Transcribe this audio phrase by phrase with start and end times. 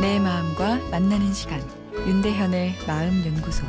[0.00, 1.60] 내 마음과 만나는 시간
[2.06, 3.66] 윤대현의 마음 연구소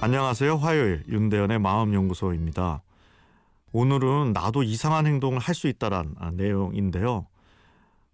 [0.00, 0.56] 안녕하세요.
[0.56, 2.82] 화요일 윤대현의 마음 연구소입니다.
[3.72, 7.26] 오늘은 나도 이상한 행동을 할 수 있다란 아, 내용인데요.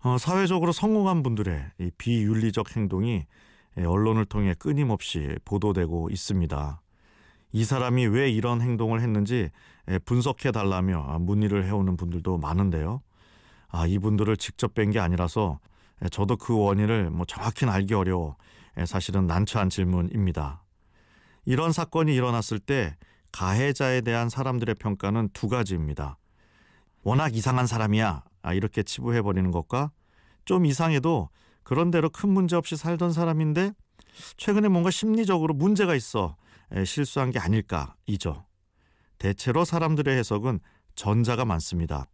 [0.02, 3.26] 어, 사회적으로 성공한 분들의 이 비윤리적 행동이
[3.78, 6.80] 예, 언론을 통해 끊임없이 보도되고 있습니다.
[7.52, 9.50] 이 사람이 왜 이런 행동을 했는지
[9.88, 13.02] 예, 분석해 달라며 아, 문의를 해오는 분들도 많은데요.
[13.68, 15.58] 아, 이분들을 직접 뵌 게 아니라서
[16.04, 18.36] 예, 저도 그 원인을 뭐 정확히는 알기 어려워
[18.86, 20.62] 사실은 난처한 질문입니다.
[21.44, 22.96] 이런 사건이 일어났을 때
[23.32, 26.18] 가해자에 대한 사람들의 평가는 두 가지입니다.
[27.02, 28.24] 워낙 이상한 사람이야.
[28.42, 29.90] 아, 이렇게 치부해버리는 것과
[30.44, 31.28] 좀 이상해도
[31.62, 33.72] 그런 대로 큰 문제 없이 살던 사람인데
[34.36, 36.36] 최근에 뭔가 심리적으로 문제가 있어
[36.84, 38.46] 실수한 게 아닐까이죠.
[39.18, 40.60] 대체로 사람들의 해석은
[40.94, 42.06] 전자가 많습니다.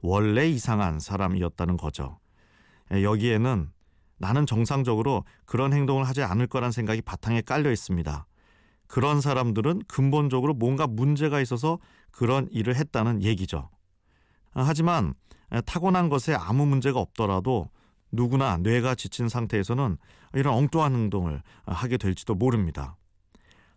[0.00, 2.18] 원래 이상한 사람이었다는 거죠.
[2.90, 3.70] 여기에는
[4.18, 8.26] 나는 정상적으로 그런 행동을 하지 않을 거란 생각이 바탕에 깔려 있습니다.
[8.86, 11.78] 그런 사람들은 근본적으로 뭔가 문제가 있어서
[12.10, 13.70] 그런 일을 했다는 얘기죠.
[14.52, 15.14] 하지만
[15.66, 17.70] 타고난 것에 아무 문제가 없더라도
[18.10, 19.98] 누구나 뇌가 지친 상태에서는
[20.34, 22.96] 이런 엉뚱한 행동을 하게 될지도 모릅니다.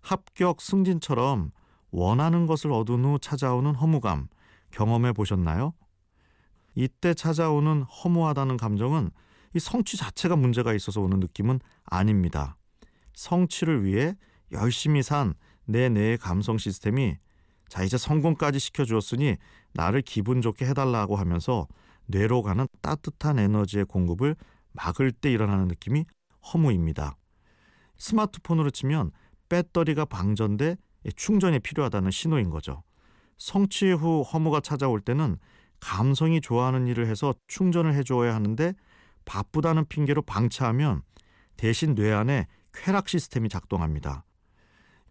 [0.01, 1.51] 합격 승진처럼
[1.91, 4.27] 원하는 것을 얻은 후 찾아오는 허무감
[4.71, 5.73] 경험해 보셨나요?
[6.75, 9.11] 이때 찾아오는 허무하다는 감정은
[9.53, 12.55] 이 성취 자체가 문제가 있어서 오는 느낌은 아닙니다.
[13.13, 14.15] 성취를 위해
[14.51, 15.35] 열심히 산
[15.65, 17.17] 내 뇌의 감성 시스템이
[17.69, 19.37] 자 이제 성공까지 시켜주었으니
[19.73, 21.67] 나를 기분 좋게 해달라고 하면서
[22.07, 24.35] 뇌로 가는 따뜻한 에너지의 공급을
[24.73, 26.05] 막을 때 일어나는 느낌이
[26.53, 27.15] 허무입니다.
[27.97, 29.11] 스마트폰으로 치면
[29.51, 30.77] 배터리가 방전돼
[31.17, 32.83] 충전이 필요하다는 신호인 거죠.
[33.37, 35.37] 성취 후 허무가 찾아올 때는
[35.81, 38.73] 감성이 좋아하는 일을 해서 충전을 해줘야 하는데
[39.25, 41.01] 바쁘다는 핑계로 방치하면
[41.57, 44.23] 대신 뇌 안에 쾌락 시스템이 작동합니다.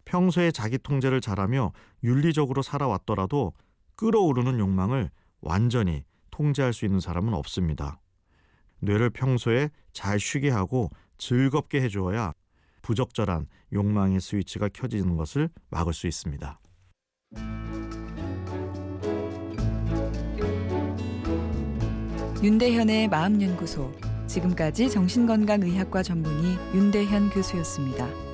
[0.05, 1.71] 평소에 자기 통제를 잘하며
[2.03, 3.53] 윤리적으로 살아왔더라도
[3.95, 7.99] 끓어오르는 욕망을 완전히 통제할 수 있는 사람은 없습니다.
[8.79, 12.33] 뇌를 평소에 잘 쉬게 하고 즐겁게 해주어야
[12.81, 16.59] 부적절한 욕망의 스위치가 켜지는 것을 막을 수 있습니다.
[22.43, 23.91] 윤대현의 마음연구소
[24.25, 28.30] 지금까지 정신건강의학과 전문의 윤대현 교수였습니다.